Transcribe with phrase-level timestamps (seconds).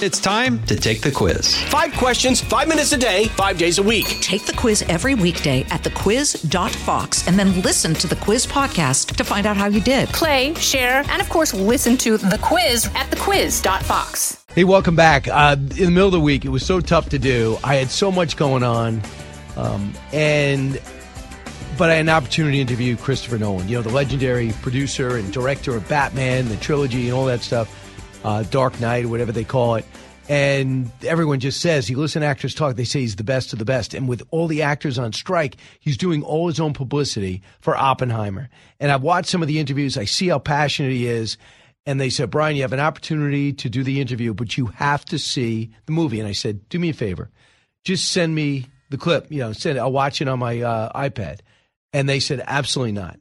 [0.00, 1.60] It's time to take the quiz.
[1.64, 4.06] Five questions, five minutes a day, five days a week.
[4.20, 9.24] Take the quiz every weekday at thequiz.fox and then listen to the quiz podcast to
[9.24, 10.08] find out how you did.
[10.10, 14.44] Play, share, and of course, listen to the quiz at thequiz.fox.
[14.54, 15.26] Hey, welcome back.
[15.26, 17.58] Uh, in the middle of the week, it was so tough to do.
[17.64, 19.02] I had so much going on,
[19.56, 20.80] um, and
[21.76, 23.68] but I had an opportunity to interview Christopher Nolan.
[23.68, 27.74] You know, the legendary producer and director of Batman, the trilogy, and all that stuff
[28.24, 29.84] uh, Dark Knight or whatever they call it.
[30.28, 33.58] And everyone just says, you listen to actors talk, they say he's the best of
[33.58, 33.94] the best.
[33.94, 38.50] And with all the actors on strike, he's doing all his own publicity for Oppenheimer.
[38.78, 41.38] And I've watched some of the interviews, I see how passionate he is.
[41.86, 45.02] And they said, Brian, you have an opportunity to do the interview, but you have
[45.06, 46.20] to see the movie.
[46.20, 47.30] And I said, do me a favor,
[47.84, 49.32] just send me the clip.
[49.32, 49.78] You know, send.
[49.78, 51.40] it, I'll watch it on my uh, iPad.
[51.94, 53.18] And they said, absolutely not.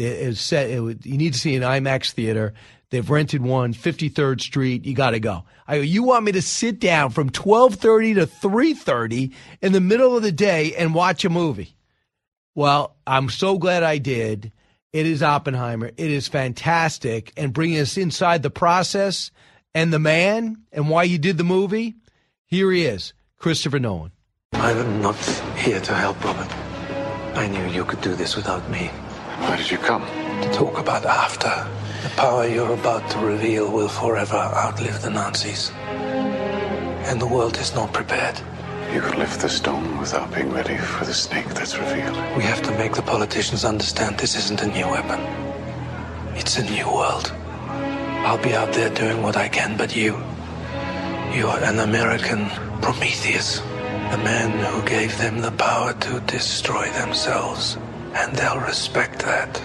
[0.00, 2.54] It said it would, you need to see an IMAX theater.
[2.90, 4.86] They've rented one, 53rd Street.
[4.86, 5.44] You got to go.
[5.66, 10.16] I go, you want me to sit down from 1230 to 330 in the middle
[10.16, 11.74] of the day and watch a movie?
[12.54, 14.52] Well, I'm so glad I did.
[14.92, 15.88] It is Oppenheimer.
[15.96, 17.32] It is fantastic.
[17.36, 19.30] And bringing us inside the process
[19.74, 21.96] and the man and why you did the movie,
[22.46, 24.12] here he is, Christopher Nolan.
[24.54, 25.16] I'm not
[25.58, 26.50] here to help Robert.
[27.36, 28.90] I knew you could do this without me.
[29.40, 30.04] Why did you come?
[30.42, 31.52] To talk about after.
[32.02, 35.72] The power you're about to reveal will forever outlive the Nazis.
[37.08, 38.40] And the world is not prepared.
[38.92, 42.16] You could lift the stone without being ready for the snake that's revealed.
[42.36, 45.20] We have to make the politicians understand this isn't a new weapon.
[46.36, 47.32] It's a new world.
[48.26, 50.16] I'll be out there doing what I can, but you.
[51.32, 52.48] You are an American
[52.80, 53.60] Prometheus.
[53.60, 57.76] A man who gave them the power to destroy themselves.
[58.14, 59.60] And they'll respect that.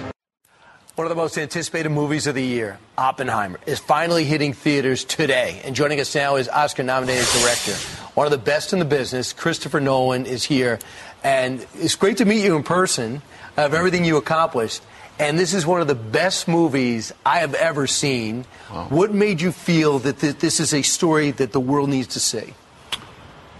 [0.96, 5.60] One of the most anticipated movies of the year, Oppenheimer, is finally hitting theaters today.
[5.64, 7.74] And joining us now is Oscar nominated director,
[8.14, 10.78] one of the best in the business, Christopher Nolan, is here.
[11.24, 13.24] And it's great to meet you in person
[13.58, 14.84] of everything you accomplished.
[15.18, 18.46] And this is one of the best movies I have ever seen.
[18.72, 18.88] Wow.
[18.90, 22.20] What made you feel that th- this is a story that the world needs to
[22.20, 22.54] see?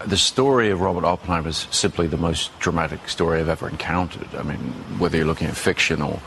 [0.06, 4.28] The story of Robert Oppenheimer is simply the most dramatic story I've ever encountered.
[4.34, 4.58] I mean,
[4.98, 6.20] whether you're looking at fiction or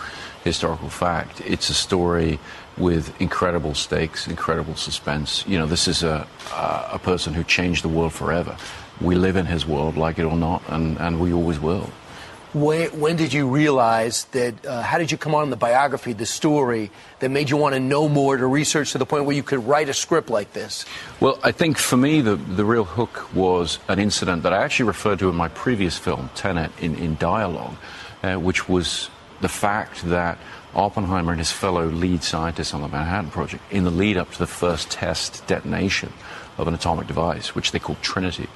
[0.47, 1.41] historical fact.
[1.45, 2.39] It's a story
[2.77, 5.45] with incredible stakes, incredible suspense.
[5.47, 8.57] You know, this is a, a person who changed the world forever.
[9.01, 11.89] We live in his world, like it or not, and, and we always will.
[12.53, 14.65] When, when did you realize that?
[14.65, 17.79] Uh, how did you come on the biography, the story that made you want to
[17.79, 20.85] know more, to research to the point where you could write a script like this?
[21.19, 24.87] Well, I think for me, the, the real hook was an incident that I actually
[24.87, 27.75] referred to in my previous film, Tenet, in, in dialogue,
[28.23, 29.09] uh, which was
[29.41, 30.37] the fact that
[30.73, 34.39] Oppenheimer and his fellow lead scientists on the Manhattan Project, in the lead up to
[34.39, 36.13] the first test detonation
[36.57, 38.47] of an atomic device, which they called Trinity,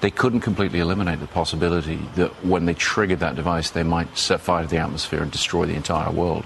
[0.00, 4.40] they couldn't completely eliminate the possibility that when they triggered that device, they might set
[4.40, 6.44] fire to the atmosphere and destroy the entire world.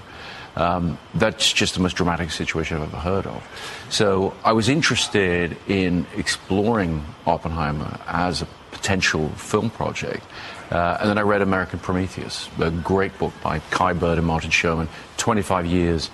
[0.55, 3.85] Um, that's just the most dramatic situation I've ever heard of.
[3.89, 10.25] So I was interested in exploring Oppenheimer as a potential film project.
[10.69, 14.51] Uh, and then I read American Prometheus, a great book by Kai Bird and Martin
[14.51, 14.87] Sherwin.
[15.17, 16.09] 25 years.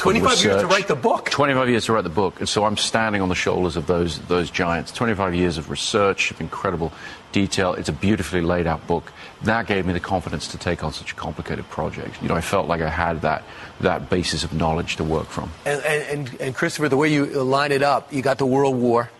[0.00, 1.30] 25 years to write the book.
[1.30, 2.40] 25 years to write the book.
[2.40, 4.92] And so I'm standing on the shoulders of those, those giants.
[4.92, 6.92] 25 years of research, of incredible
[7.32, 7.74] detail.
[7.74, 9.12] It's a beautifully laid out book.
[9.42, 12.20] That gave me the confidence to take on such a complicated project.
[12.22, 13.44] You know, I felt like I had that,
[13.80, 15.50] that basis of knowledge to work from.
[15.64, 19.10] And, and, and Christopher, the way you line it up, you got the World War,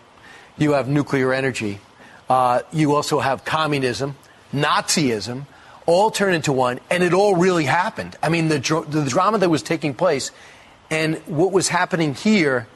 [0.57, 1.79] you have nuclear energy,
[2.29, 4.15] uh, you also have communism.
[4.53, 5.45] Nazism,
[5.85, 8.15] all turned into one, and it all really happened.
[8.21, 10.31] I mean, the, the drama that was taking place
[10.91, 12.67] and what was happening here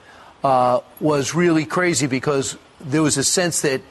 [0.44, 3.82] uh, was really crazy because there was a sense that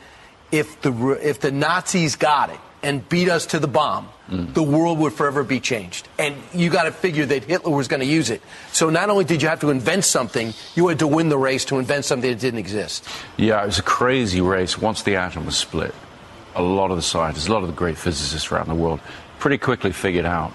[0.51, 0.93] if the,
[1.23, 4.53] if the Nazis got it and beat us to the bomb, mm.
[4.55, 6.09] the world would forever be changed.
[6.19, 8.43] And you got to figure that Hitler was going to use it.
[8.73, 11.65] So not only did you have to invent something, you had to win the race
[11.67, 13.07] to invent something that didn't exist.
[13.37, 15.95] Yeah, it was a crazy race once the atom was split
[16.55, 19.01] a lot of the scientists, a lot of the great physicists around the world
[19.39, 20.53] pretty quickly figured out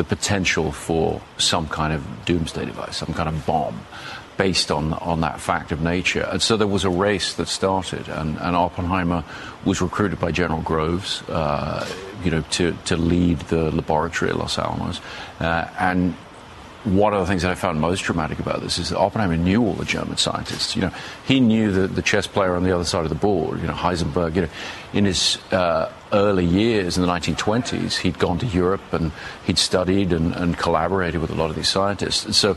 [0.00, 3.78] the potential for some kind of doomsday device, some kind of bomb
[4.38, 6.26] based on, on that fact of nature.
[6.32, 9.24] And so there was a race that started, and, and Oppenheimer
[9.66, 11.86] was recruited by General Groves, uh,
[12.24, 15.02] you know, to, to lead the laboratory at Los Alamos.
[15.38, 16.14] Uh, and
[16.84, 19.62] one of the things that I found most dramatic about this is that Oppenheimer knew
[19.62, 20.74] all the German scientists.
[20.74, 20.92] You know,
[21.26, 23.74] he knew the, the chess player on the other side of the board, you know,
[23.74, 24.34] Heisenberg.
[24.34, 24.48] You know,
[24.92, 29.12] in his uh, early years in the 1920s, he'd gone to Europe and
[29.46, 32.24] he'd studied and, and, collaborated with a lot of these scientists.
[32.24, 32.56] And so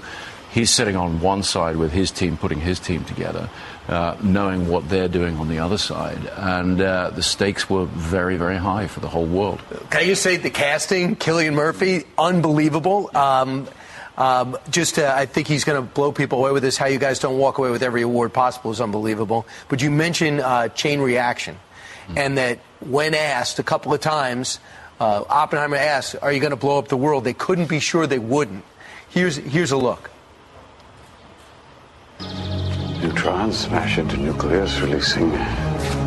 [0.54, 3.50] He's sitting on one side with his team, putting his team together,
[3.88, 6.30] uh, knowing what they're doing on the other side.
[6.38, 9.60] And uh, the stakes were very, very high for the whole world.
[9.90, 13.10] Can you say the casting, Cillian Murphy, unbelievable?
[13.18, 13.68] Um,
[14.18, 16.78] um, just, uh, I think he's going to blow people away with this.
[16.78, 19.48] How you guys don't walk away with every award possible is unbelievable.
[19.70, 22.18] But you mentioned uh, chain reaction, mm-hmm.
[22.18, 24.60] and that when asked a couple of times,
[25.00, 28.06] uh, Oppenheimer asked, "Are you going to blow up the world?" They couldn't be sure
[28.06, 28.64] they wouldn't.
[29.10, 30.12] Here's here's a look.
[33.02, 35.30] Neutrons smash into nucleus, releasing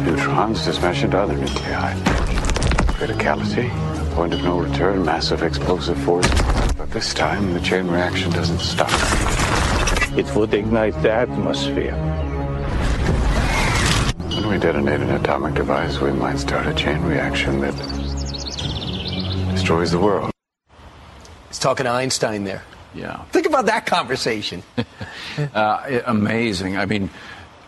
[0.04, 1.92] neutrons to smash into other nuclei.
[2.96, 3.68] Criticality,
[4.14, 6.26] point of no return, massive explosive force.
[6.96, 8.88] But this time, the chain reaction doesn't stop.
[10.16, 11.94] It would ignite the atmosphere.
[14.30, 17.76] When we detonate an atomic device, we might start a chain reaction that
[19.52, 20.30] destroys the world.
[21.48, 22.62] He's talking to Einstein there.
[22.94, 23.24] Yeah.
[23.24, 24.62] Think about that conversation.
[25.52, 26.78] uh, amazing.
[26.78, 27.10] I mean,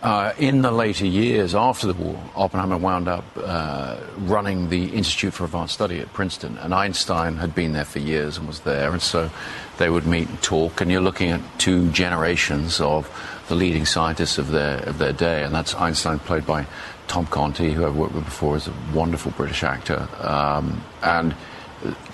[0.03, 5.35] uh, in the later years after the war, Oppenheimer wound up uh, running the Institute
[5.35, 8.93] for Advanced Study at Princeton, and Einstein had been there for years and was there,
[8.93, 9.31] and so
[9.79, 10.81] they would meet and talk.
[10.81, 13.11] And you're looking at two generations of
[13.49, 16.67] the leading scientists of their of their day, and that's Einstein, played by
[17.09, 21.35] Tom Conti, who I've worked with before, is a wonderful British actor, um, and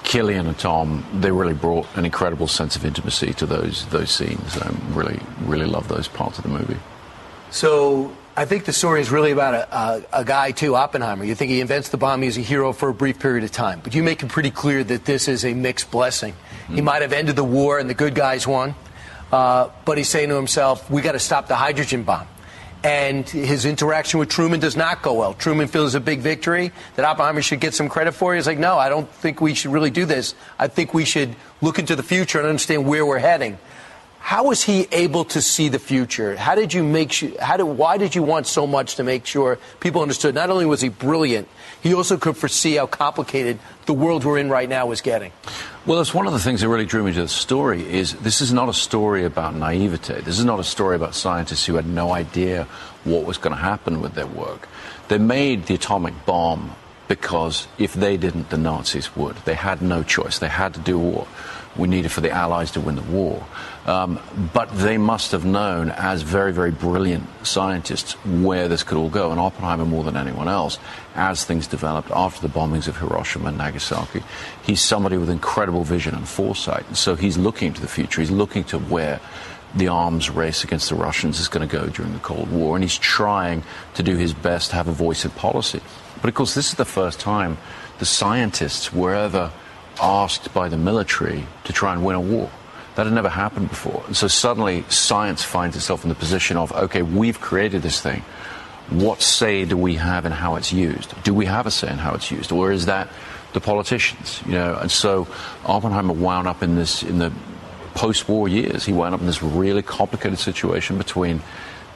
[0.05, 4.57] Cillian and Tom, they really brought an incredible sense of intimacy to those those scenes.
[4.57, 6.79] I really, really love those parts of the movie.
[7.55, 11.25] So I think the story is really about a, a, a, guy too, Oppenheimer.
[11.25, 13.79] You think he invents the bomb, he's a hero for a brief period of time,
[13.81, 16.33] but you make it pretty clear that this is a mixed blessing.
[16.33, 16.75] Mm-hmm.
[16.75, 18.75] He might have ended the war and the good guys won,
[19.31, 22.27] uh, but he's saying to himself, "We got to stop the hydrogen bomb."
[22.83, 25.33] and his interaction with Truman does not go well.
[25.33, 28.35] Truman feels a big victory that Oppenheimer should get some credit for.
[28.35, 30.35] He's like, no, I don't think we should really do this.
[30.59, 33.57] I think we should look into the future and understand where we're heading.
[34.25, 36.35] How was he able to see the future?
[36.35, 37.31] How did you make sure?
[37.43, 40.35] How did, why did you want so much to make sure people understood?
[40.35, 41.47] Not only was he brilliant,
[41.83, 45.31] he also could foresee how complicated the world we're in right now was getting.
[45.85, 47.83] Well, it's one of the things that really drew me to the story.
[47.87, 50.23] Is this is not a story about naivete.
[50.23, 52.67] This is not a story about scientists who had no idea
[53.05, 54.71] what was going to happen with their work.
[55.09, 56.75] They made the atomic bomb
[57.09, 59.37] because if they didn't, the Nazis would.
[59.45, 60.39] They had no choice.
[60.39, 61.29] They had to do what
[61.77, 63.45] we needed for the Allies to win the war.
[63.87, 64.21] Um,
[64.55, 69.31] but they must have known, as very, very brilliant scientists, where this could all go.
[69.31, 70.79] And Oppenheimer, more than anyone else,
[71.15, 74.23] as things developed after the bombings of Hiroshima and Nagasaki,
[74.63, 76.87] he's somebody with incredible vision and foresight.
[76.89, 78.23] And so he's looking to the future.
[78.23, 79.21] He's looking to where
[79.75, 82.77] the arms race against the Russians is going to go during the Cold War.
[82.77, 85.81] And he's trying to do his best to have a voice in policy.
[86.23, 87.59] But of course, this is the first time
[87.99, 89.53] the scientists were ever
[90.01, 92.51] asked by the military to try and win a war.
[92.97, 94.05] That had never happened before.
[94.07, 98.23] And so suddenly science finds itself in the position of, okay, we've created this thing.
[98.91, 101.21] What say do we have in how it's used?
[101.25, 102.53] Do we have a say in how it's used?
[102.53, 103.09] Or is that
[103.53, 104.43] the politicians?
[104.47, 105.27] You know, and so
[105.65, 107.33] Oppenheimer wound up in this in the
[107.95, 108.85] post-war years.
[108.85, 111.43] He wound up in this really complicated situation between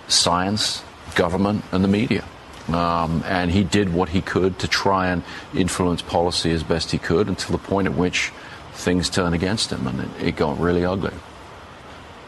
[0.08, 0.82] science,
[1.14, 2.24] government, and the media.
[2.68, 5.22] Um, and he did what he could to try and
[5.54, 8.30] influence policy as best he could until the point at which
[8.74, 11.14] things turned against him and it, it got really ugly.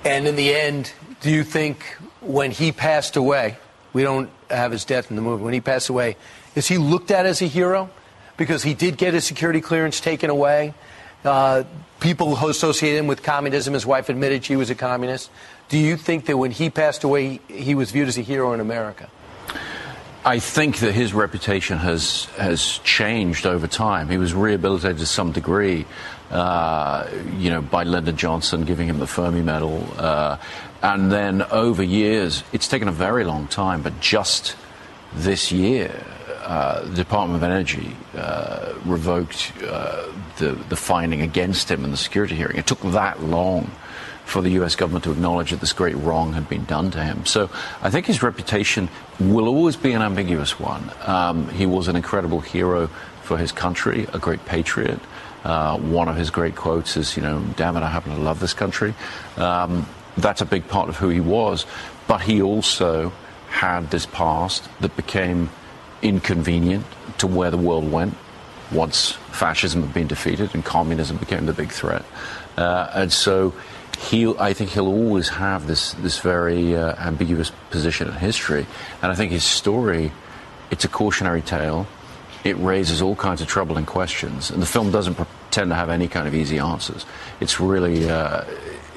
[0.04, 1.84] And in the end, do you think
[2.20, 3.58] when he passed away,
[3.92, 6.16] we don't have his death in the movie, when he passed away,
[6.54, 7.90] is he looked at as a hero?
[8.36, 10.72] Because he did get his security clearance taken away.
[11.22, 11.64] Uh,
[12.00, 15.30] people who associate him with communism, his wife admitted she was a communist.
[15.68, 18.60] Do you think that when he passed away, he was viewed as a hero in
[18.60, 19.10] America?
[20.24, 24.10] I think that his reputation has has changed over time.
[24.10, 25.86] He was rehabilitated to some degree,
[26.30, 27.08] uh,
[27.38, 30.36] you know, by Lyndon Johnson giving him the Fermi Medal, uh,
[30.82, 34.56] and then over years, it's taken a very long time, but just
[35.14, 36.04] this year,
[36.50, 41.96] uh, the Department of Energy uh, revoked uh, the the finding against him in the
[41.96, 42.56] security hearing.
[42.56, 43.70] It took that long
[44.24, 47.24] for the US government to acknowledge that this great wrong had been done to him.
[47.24, 47.50] So
[47.82, 48.88] I think his reputation
[49.20, 50.90] will always be an ambiguous one.
[51.06, 52.88] Um, he was an incredible hero
[53.22, 54.98] for his country, a great patriot.
[55.44, 58.40] Uh, one of his great quotes is, you know, damn it, I happen to love
[58.40, 58.92] this country.
[59.36, 61.64] Um, that's a big part of who he was.
[62.08, 63.12] But he also
[63.50, 65.48] had this past that became
[66.02, 66.84] inconvenient
[67.18, 68.14] to where the world went
[68.72, 72.04] once fascism had been defeated and communism became the big threat.
[72.56, 73.52] Uh, and so
[73.98, 78.66] he, I think he'll always have this this very uh, ambiguous position in history,
[79.02, 80.12] and I think his story,
[80.70, 81.86] it's a cautionary tale.
[82.42, 86.08] It raises all kinds of troubling questions, and the film doesn't pretend to have any
[86.08, 87.04] kind of easy answers.
[87.40, 88.44] It's really, uh,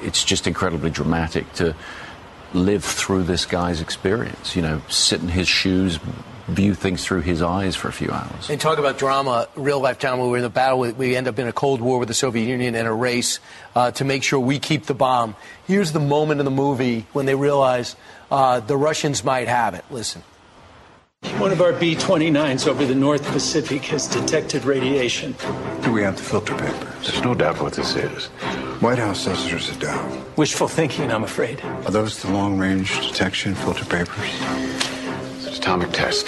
[0.00, 1.74] it's just incredibly dramatic to
[2.54, 4.56] live through this guy's experience.
[4.56, 5.98] You know, sit in his shoes,
[6.46, 8.50] view things through his eyes for a few hours.
[8.50, 10.28] And talk about drama, real life drama.
[10.28, 10.78] We're in a battle.
[10.78, 13.40] With, we end up in a Cold War with the Soviet Union and a race
[13.74, 15.36] uh, to make sure we keep the bomb.
[15.66, 17.96] Here's the moment in the movie when they realize
[18.30, 19.84] uh, the Russians might have it.
[19.90, 20.22] Listen.
[21.38, 25.34] One of our B 29s over the North Pacific has detected radiation.
[25.82, 26.92] Do we have the filter paper?
[27.00, 28.26] There's no doubt what this is.
[28.80, 30.36] White House says there's a doubt.
[30.36, 31.60] Wishful thinking, I'm afraid.
[31.64, 34.30] Are those the long range detection filter papers?
[35.64, 36.26] It's an atomic test.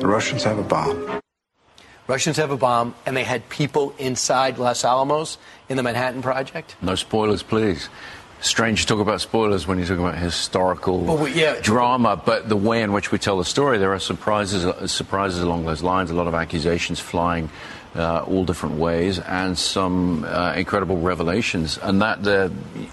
[0.00, 1.18] The Russians have a bomb.
[2.06, 5.38] Russians have a bomb, and they had people inside Los Alamos
[5.70, 6.76] in the Manhattan Project.
[6.82, 7.88] No spoilers, please.
[8.44, 11.58] Strange to talk about spoilers when you're talking about historical yeah.
[11.62, 15.40] drama, but the way in which we tell the story, there are surprises, uh, surprises
[15.40, 16.10] along those lines.
[16.10, 17.48] A lot of accusations flying
[17.96, 21.78] uh, all different ways, and some uh, incredible revelations.
[21.78, 22.50] And that uh,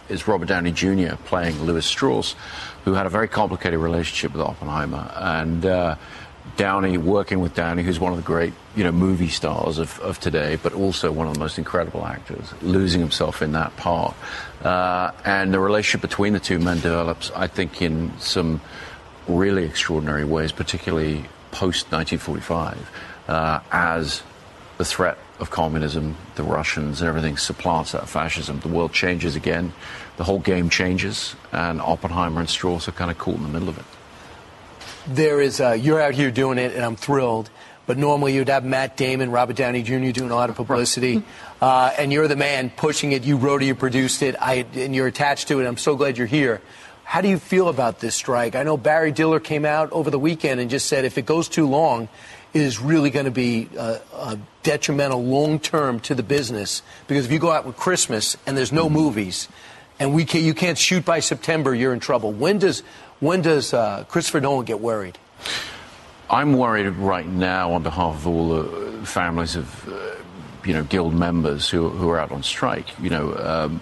[0.08, 1.16] is Robert Downey Jr.
[1.26, 2.34] playing Lewis Strauss,
[2.86, 5.66] who had a very complicated relationship with Oppenheimer, and.
[5.66, 5.96] Uh,
[6.58, 10.20] Downey working with Downey, who's one of the great, you know, movie stars of, of
[10.20, 14.16] today, but also one of the most incredible actors, losing himself in that part.
[14.64, 18.62] Uh, and the relationship between the two men develops, I think, in some
[19.28, 22.92] really extraordinary ways, particularly post 1945,
[23.28, 24.24] uh, as
[24.78, 28.60] the threat of communism, the Russians, and everything supplants that fascism.
[28.60, 29.74] The world changes again,
[30.18, 33.70] the whole game changes, and Oppenheimer and Strauss are kind of caught in the middle
[33.70, 33.86] of it.
[35.08, 37.50] There is, uh, you're out here doing it, and I'm thrilled.
[37.88, 40.12] But normally you'd have Matt Damon, Robert Downey Jr.
[40.12, 41.24] doing a lot of publicity,
[41.62, 43.24] uh, and you're the man pushing it.
[43.24, 45.68] You wrote it, you produced it, I, and you're attached to it.
[45.68, 46.62] I'm so glad you're here.
[47.04, 48.56] How do you feel about this strike?
[48.56, 51.50] I know Barry Diller came out over the weekend and just said if it goes
[51.50, 52.08] too long,
[52.54, 56.84] it is really going to be uh, uh, detrimental long term to the business.
[57.08, 59.50] Because if you go out with Christmas and there's no movies,
[60.00, 62.32] and we can, you can't shoot by September, you're in trouble.
[62.32, 62.82] When does
[63.22, 65.18] when does uh, Christopher Nolan get worried?
[66.30, 70.16] I'm worried right now on behalf of all the families of, uh,
[70.66, 72.88] you know, guild members who, who are out on strike.
[73.00, 73.82] You know, um,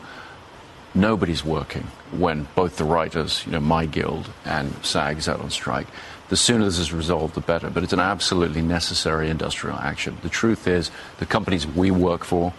[0.94, 5.50] nobody's working when both the writers, you know, my guild and SAG is out on
[5.50, 5.88] strike.
[6.30, 7.70] The sooner this is resolved, the better.
[7.70, 10.18] But it's an absolutely necessary industrial action.
[10.22, 12.54] The truth is, the companies we work for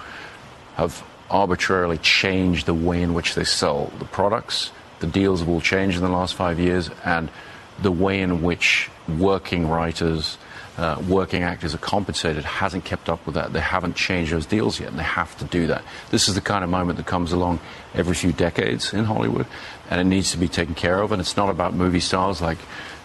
[0.77, 4.73] have arbitrarily changed the way in which they sell the products.
[5.00, 7.30] The deals have all changed in the last five years, and
[7.80, 10.38] the way in which working writers,
[10.76, 13.52] uh, working actors are compensated hasn't kept up with that.
[13.52, 15.83] They haven't changed those deals yet, and they have to do that.
[16.11, 17.61] This is the kind of moment that comes along
[17.95, 19.47] every few decades in Hollywood,
[19.88, 21.12] and it needs to be taken care of.
[21.12, 22.59] And it's not about movie stars like,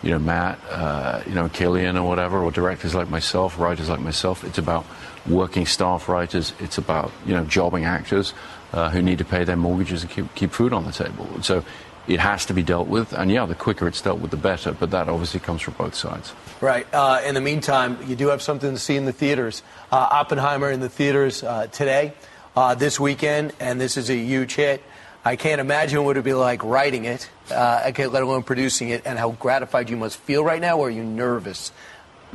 [0.04, 4.02] you know, Matt, uh, you know, Cillian or whatever, or directors like myself, writers like
[4.02, 4.44] myself.
[4.44, 4.86] It's about
[5.28, 6.54] working staff writers.
[6.60, 8.34] It's about you know jobbing actors
[8.76, 11.28] uh, who need to pay their mortgages and keep keep food on the table.
[11.42, 11.64] So
[12.08, 14.74] it has to be dealt with, and yeah, the quicker it's dealt with, the better.
[14.74, 16.34] But that obviously comes from both sides.
[16.62, 16.86] Right.
[16.94, 19.64] Uh, in the meantime, you do have something to see in the theaters.
[19.92, 22.14] Uh, Oppenheimer in the theaters uh, today,
[22.56, 24.84] uh, this weekend, and this is a huge hit.
[25.28, 29.02] I can't imagine what it'd be like writing it, uh, okay, let alone producing it,
[29.06, 30.78] and how gratified you must feel right now.
[30.78, 31.72] Or are you nervous?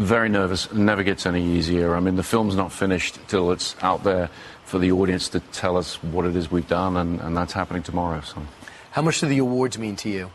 [0.01, 0.73] Very nervous.
[0.73, 1.95] Never gets any easier.
[1.95, 4.31] I mean, the film's not finished till it's out there
[4.65, 7.83] for the audience to tell us what it is we've done, and, and that's happening
[7.83, 8.23] tomorrow.
[8.23, 8.41] So.
[8.93, 10.31] How much do the awards mean to you?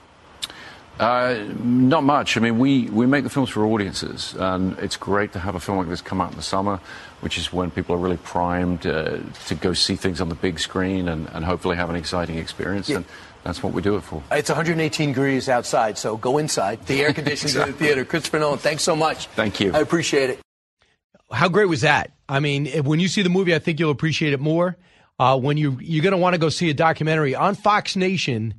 [0.99, 2.37] Uh, not much.
[2.37, 5.59] I mean, we, we make the films for audiences, and it's great to have a
[5.59, 6.79] film like this come out in the summer,
[7.19, 10.59] which is when people are really primed uh, to go see things on the big
[10.59, 12.87] screen and, and hopefully have an exciting experience.
[12.87, 12.97] Yeah.
[12.97, 13.05] And
[13.43, 14.23] that's what we do it for.
[14.31, 16.85] It's 118 degrees outside, so go inside.
[16.85, 18.05] The air conditioning's in the theater.
[18.05, 19.27] Christopher Nolan, thanks so much.
[19.27, 19.73] Thank you.
[19.73, 20.39] I appreciate it.
[21.29, 22.11] How great was that?
[22.29, 24.77] I mean, when you see the movie, I think you'll appreciate it more.
[25.19, 28.53] Uh, when you you're going to want to go see a documentary on Fox Nation,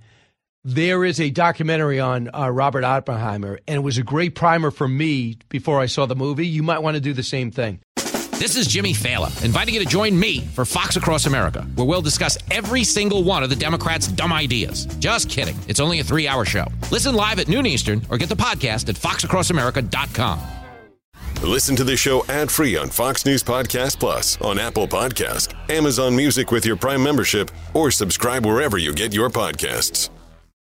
[0.67, 4.89] there is a documentary on uh, Robert Oppenheimer, and it was a great primer for
[4.89, 6.45] me before I saw the movie.
[6.45, 7.79] You might want to do the same thing.
[7.95, 12.03] This is Jimmy Failla, inviting you to join me for Fox Across America, where we'll
[12.03, 14.87] discuss every single one of the Democrats' dumb ideas.
[14.99, 15.57] Just kidding.
[15.69, 16.67] It's only a three hour show.
[16.91, 20.41] Listen live at noon Eastern or get the podcast at foxacrossamerica.com.
[21.45, 26.17] Listen to the show ad free on Fox News Podcast Plus, on Apple Podcast, Amazon
[26.17, 30.11] Music with your Prime membership, or subscribe wherever you get your podcasts.